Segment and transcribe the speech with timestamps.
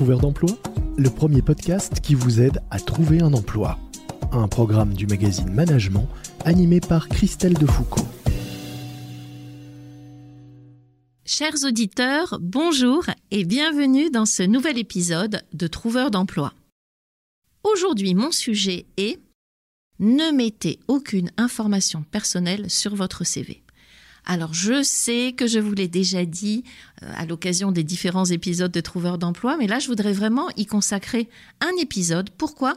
[0.00, 0.52] Trouveur d'emploi,
[0.96, 3.78] le premier podcast qui vous aide à trouver un emploi.
[4.32, 6.08] Un programme du magazine Management
[6.46, 8.06] animé par Christelle Defoucault.
[11.26, 16.54] Chers auditeurs, bonjour et bienvenue dans ce nouvel épisode de Trouveur d'emploi.
[17.62, 19.20] Aujourd'hui, mon sujet est
[19.98, 23.62] Ne mettez aucune information personnelle sur votre CV.
[24.26, 26.64] Alors je sais que je vous l'ai déjà dit
[27.02, 30.66] euh, à l'occasion des différents épisodes de Trouveur d'emploi, mais là je voudrais vraiment y
[30.66, 31.28] consacrer
[31.60, 32.30] un épisode.
[32.30, 32.74] Pourquoi?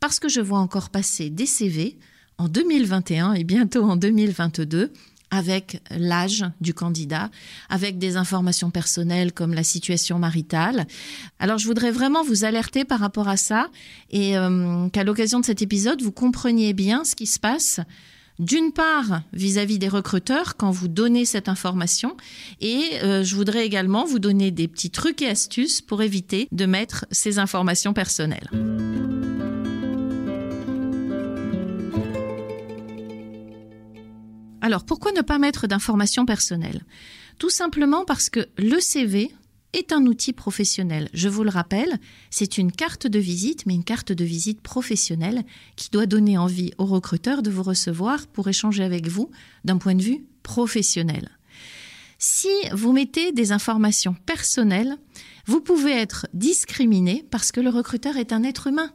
[0.00, 1.98] Parce que je vois encore passer des CV
[2.38, 4.92] en 2021 et bientôt en 2022
[5.30, 7.30] avec l'âge du candidat,
[7.68, 10.86] avec des informations personnelles comme la situation maritale.
[11.40, 13.68] Alors je voudrais vraiment vous alerter par rapport à ça
[14.10, 17.80] et euh, qu'à l'occasion de cet épisode, vous compreniez bien ce qui se passe
[18.38, 22.16] d'une part vis-à-vis des recruteurs quand vous donnez cette information
[22.60, 26.66] et euh, je voudrais également vous donner des petits trucs et astuces pour éviter de
[26.66, 28.50] mettre ces informations personnelles.
[34.60, 36.84] Alors, pourquoi ne pas mettre d'informations personnelles?
[37.38, 39.30] Tout simplement parce que le CV
[39.74, 41.08] est un outil professionnel.
[41.12, 41.98] Je vous le rappelle,
[42.30, 45.42] c'est une carte de visite, mais une carte de visite professionnelle
[45.76, 49.30] qui doit donner envie aux recruteurs de vous recevoir pour échanger avec vous
[49.64, 51.28] d'un point de vue professionnel.
[52.18, 54.96] Si vous mettez des informations personnelles,
[55.46, 58.92] vous pouvez être discriminé parce que le recruteur est un être humain.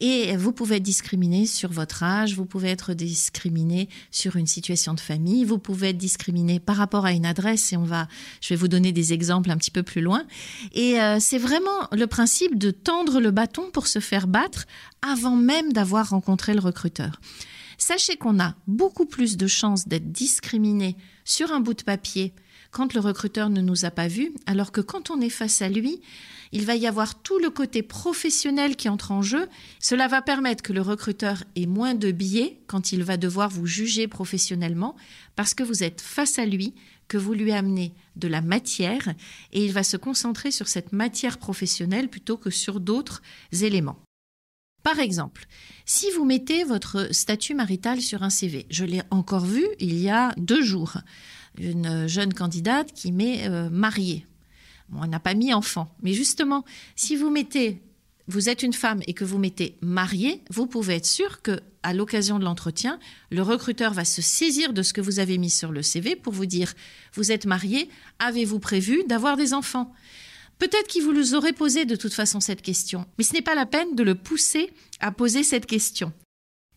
[0.00, 4.94] Et vous pouvez être discriminé sur votre âge, vous pouvez être discriminé sur une situation
[4.94, 8.08] de famille, vous pouvez être discriminé par rapport à une adresse et on va,
[8.40, 10.24] je vais vous donner des exemples un petit peu plus loin.
[10.72, 14.66] Et euh, c'est vraiment le principe de tendre le bâton pour se faire battre
[15.02, 17.20] avant même d'avoir rencontré le recruteur.
[17.78, 22.34] Sachez qu'on a beaucoup plus de chances d'être discriminé sur un bout de papier
[22.70, 25.68] quand le recruteur ne nous a pas vus, alors que quand on est face à
[25.68, 26.00] lui,
[26.52, 29.48] il va y avoir tout le côté professionnel qui entre en jeu.
[29.80, 33.66] Cela va permettre que le recruteur ait moins de biais quand il va devoir vous
[33.66, 34.96] juger professionnellement
[35.36, 36.74] parce que vous êtes face à lui,
[37.06, 39.14] que vous lui amenez de la matière
[39.52, 43.98] et il va se concentrer sur cette matière professionnelle plutôt que sur d'autres éléments.
[44.82, 45.46] Par exemple,
[45.84, 50.08] si vous mettez votre statut marital sur un CV, je l'ai encore vu il y
[50.08, 50.98] a deux jours,
[51.58, 54.26] une jeune candidate qui m'est euh, mariée
[54.94, 55.94] on n'a pas mis enfant.
[56.02, 56.64] Mais justement,
[56.96, 57.82] si vous mettez,
[58.26, 61.94] vous êtes une femme et que vous mettez mariée, vous pouvez être sûr que à
[61.94, 62.98] l'occasion de l'entretien,
[63.30, 66.32] le recruteur va se saisir de ce que vous avez mis sur le CV pour
[66.32, 66.74] vous dire
[67.14, 67.88] vous êtes mariée,
[68.18, 69.92] avez-vous prévu d'avoir des enfants?
[70.58, 73.64] Peut-être qu'il vous aurait posé de toute façon cette question, mais ce n'est pas la
[73.64, 76.12] peine de le pousser à poser cette question.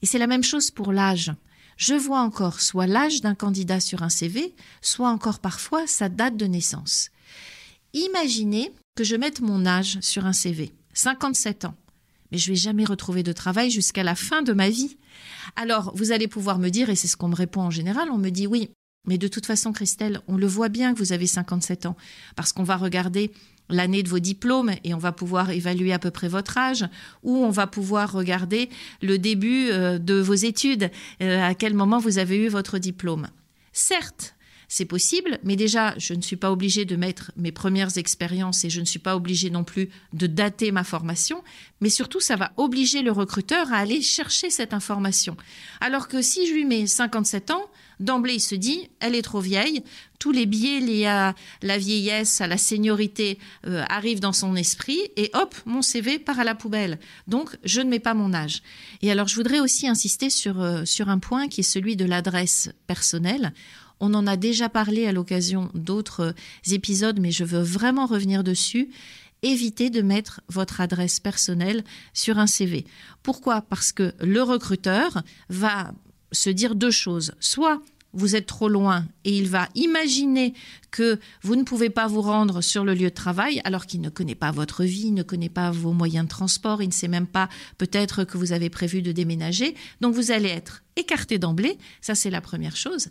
[0.00, 1.32] Et c'est la même chose pour l'âge.
[1.76, 6.36] Je vois encore soit l'âge d'un candidat sur un CV, soit encore parfois sa date
[6.36, 7.10] de naissance.
[7.92, 11.74] Imaginez que je mette mon âge sur un CV, 57 ans,
[12.30, 14.96] mais je vais jamais retrouver de travail jusqu'à la fin de ma vie.
[15.56, 18.18] Alors, vous allez pouvoir me dire, et c'est ce qu'on me répond en général, on
[18.18, 18.70] me dit oui,
[19.06, 21.96] mais de toute façon, Christelle, on le voit bien que vous avez 57 ans,
[22.36, 23.32] parce qu'on va regarder
[23.68, 26.84] l'année de vos diplômes et on va pouvoir évaluer à peu près votre âge,
[27.22, 28.68] ou on va pouvoir regarder
[29.02, 30.90] le début euh, de vos études,
[31.22, 33.28] euh, à quel moment vous avez eu votre diplôme.
[33.72, 34.33] Certes,
[34.68, 38.70] c'est possible, mais déjà, je ne suis pas obligée de mettre mes premières expériences et
[38.70, 41.42] je ne suis pas obligée non plus de dater ma formation,
[41.80, 45.36] mais surtout, ça va obliger le recruteur à aller chercher cette information.
[45.80, 47.70] Alors que si je lui mets 57 ans,
[48.00, 49.82] d'emblée, il se dit, elle est trop vieille,
[50.18, 55.00] tous les biais liés à la vieillesse, à la seniorité euh, arrivent dans son esprit
[55.16, 56.98] et hop, mon CV part à la poubelle.
[57.26, 58.62] Donc, je ne mets pas mon âge.
[59.02, 62.04] Et alors, je voudrais aussi insister sur, euh, sur un point qui est celui de
[62.04, 63.52] l'adresse personnelle.
[64.04, 66.32] On en a déjà parlé à l'occasion d'autres euh,
[66.70, 68.90] épisodes, mais je veux vraiment revenir dessus.
[69.42, 72.84] Évitez de mettre votre adresse personnelle sur un CV.
[73.22, 73.62] Pourquoi?
[73.62, 75.94] Parce que le recruteur va
[76.32, 77.32] se dire deux choses.
[77.40, 77.80] Soit
[78.12, 80.52] vous êtes trop loin et il va imaginer
[80.90, 84.10] que vous ne pouvez pas vous rendre sur le lieu de travail alors qu'il ne
[84.10, 87.26] connaît pas votre vie, ne connaît pas vos moyens de transport, il ne sait même
[87.26, 87.48] pas
[87.78, 89.74] peut-être que vous avez prévu de déménager.
[90.02, 93.08] Donc vous allez être écarté d'emblée, ça c'est la première chose.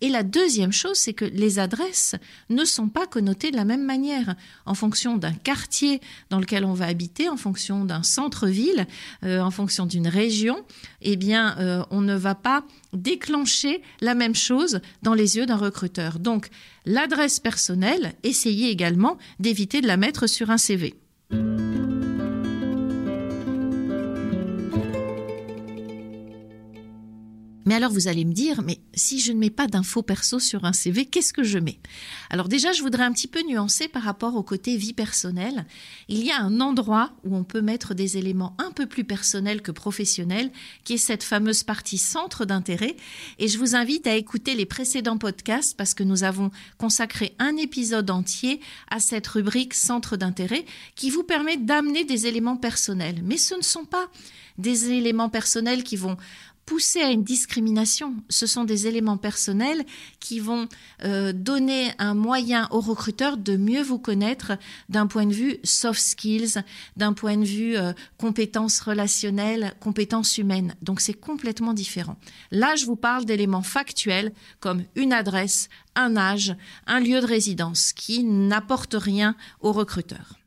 [0.00, 2.14] Et la deuxième chose, c'est que les adresses
[2.50, 4.34] ne sont pas connotées de la même manière
[4.66, 6.00] en fonction d'un quartier
[6.30, 8.86] dans lequel on va habiter, en fonction d'un centre-ville,
[9.24, 10.64] euh, en fonction d'une région.
[11.00, 15.56] Eh bien, euh, on ne va pas déclencher la même chose dans les yeux d'un
[15.56, 16.18] recruteur.
[16.18, 16.48] Donc,
[16.84, 20.94] l'adresse personnelle, essayez également d'éviter de la mettre sur un CV.
[27.64, 30.64] Mais alors vous allez me dire, mais si je ne mets pas d'infos perso sur
[30.64, 31.78] un CV, qu'est-ce que je mets?
[32.30, 35.66] Alors déjà, je voudrais un petit peu nuancer par rapport au côté vie personnelle.
[36.08, 39.62] Il y a un endroit où on peut mettre des éléments un peu plus personnels
[39.62, 40.50] que professionnels,
[40.84, 42.96] qui est cette fameuse partie centre d'intérêt.
[43.38, 47.56] Et je vous invite à écouter les précédents podcasts parce que nous avons consacré un
[47.56, 48.60] épisode entier
[48.90, 53.20] à cette rubrique centre d'intérêt qui vous permet d'amener des éléments personnels.
[53.22, 54.08] Mais ce ne sont pas
[54.58, 56.16] des éléments personnels qui vont
[56.72, 58.14] pousser à une discrimination.
[58.30, 59.84] Ce sont des éléments personnels
[60.20, 60.68] qui vont
[61.04, 64.52] euh, donner un moyen aux recruteurs de mieux vous connaître
[64.88, 66.62] d'un point de vue soft skills,
[66.96, 70.74] d'un point de vue euh, compétences relationnelles, compétences humaines.
[70.80, 72.16] Donc c'est complètement différent.
[72.50, 77.92] Là, je vous parle d'éléments factuels comme une adresse, un âge, un lieu de résidence
[77.92, 80.38] qui n'apportent rien aux recruteurs.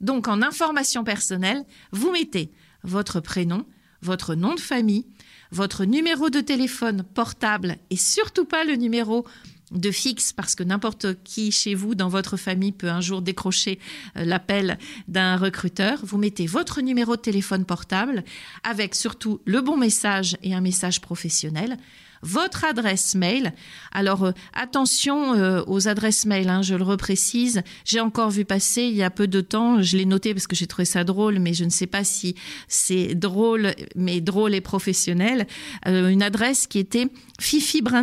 [0.00, 2.50] Donc en information personnelle, vous mettez
[2.82, 3.64] votre prénom,
[4.02, 5.06] votre nom de famille,
[5.50, 9.24] votre numéro de téléphone portable et surtout pas le numéro
[9.70, 13.78] de fixe parce que n'importe qui chez vous dans votre famille peut un jour décrocher
[14.16, 14.78] euh, l'appel
[15.08, 16.00] d'un recruteur.
[16.02, 18.24] Vous mettez votre numéro de téléphone portable
[18.64, 21.76] avec surtout le bon message et un message professionnel
[22.22, 23.52] votre adresse mail.
[23.92, 27.62] Alors euh, attention euh, aux adresses mail, hein, je le reprécise.
[27.84, 30.56] J'ai encore vu passer il y a peu de temps, je l'ai noté parce que
[30.56, 32.34] j'ai trouvé ça drôle, mais je ne sais pas si
[32.66, 35.46] c'est drôle, mais drôle et professionnel.
[35.86, 37.08] Euh, une adresse qui était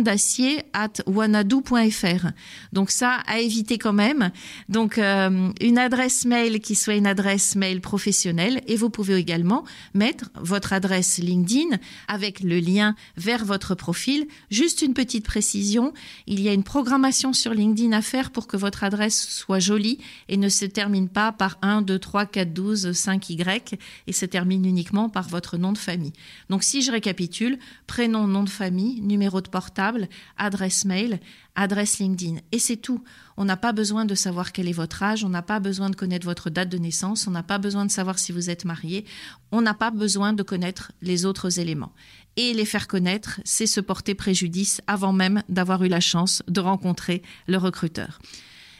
[0.00, 2.28] d'acier at wanadoo.fr.
[2.72, 4.30] Donc ça, à éviter quand même.
[4.68, 10.30] Donc une adresse mail qui soit une adresse mail professionnelle et vous pouvez également mettre
[10.36, 11.76] votre adresse LinkedIn
[12.06, 14.03] avec le lien vers votre profil
[14.50, 15.92] Juste une petite précision,
[16.26, 19.98] il y a une programmation sur LinkedIn à faire pour que votre adresse soit jolie
[20.28, 24.26] et ne se termine pas par 1, 2, 3, 4, 12, 5 Y et se
[24.26, 26.12] termine uniquement par votre nom de famille.
[26.50, 31.20] Donc si je récapitule, prénom, nom de famille, numéro de portable, adresse mail,
[31.54, 32.40] adresse LinkedIn.
[32.52, 33.02] Et c'est tout.
[33.36, 35.96] On n'a pas besoin de savoir quel est votre âge, on n'a pas besoin de
[35.96, 39.04] connaître votre date de naissance, on n'a pas besoin de savoir si vous êtes marié,
[39.50, 41.92] on n'a pas besoin de connaître les autres éléments.
[42.36, 46.60] Et les faire connaître, c'est se porter préjudice avant même d'avoir eu la chance de
[46.60, 48.18] rencontrer le recruteur.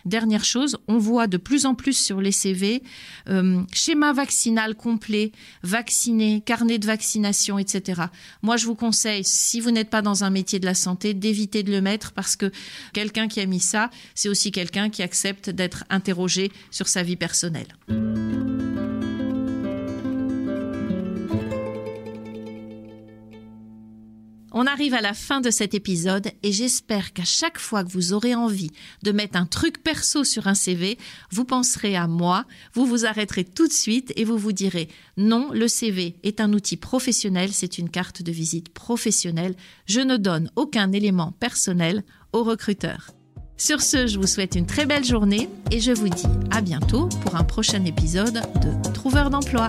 [0.05, 2.83] Dernière chose, on voit de plus en plus sur les CV
[3.29, 8.03] euh, schéma vaccinal complet, vacciné, carnet de vaccination, etc.
[8.43, 11.63] Moi, je vous conseille, si vous n'êtes pas dans un métier de la santé, d'éviter
[11.63, 12.53] de le mettre parce que
[12.93, 17.17] quelqu'un qui a mis ça, c'est aussi quelqu'un qui accepte d'être interrogé sur sa vie
[17.17, 17.69] personnelle.
[24.75, 28.35] Arrive à la fin de cet épisode et j'espère qu'à chaque fois que vous aurez
[28.35, 28.73] envie
[29.05, 30.99] de mettre un truc perso sur un CV,
[31.31, 35.51] vous penserez à moi, vous vous arrêterez tout de suite et vous vous direz non,
[35.53, 39.55] le CV est un outil professionnel, c'est une carte de visite professionnelle,
[39.87, 43.13] je ne donne aucun élément personnel aux recruteurs.
[43.57, 47.09] Sur ce, je vous souhaite une très belle journée et je vous dis à bientôt
[47.23, 49.69] pour un prochain épisode de Trouveur d'emploi.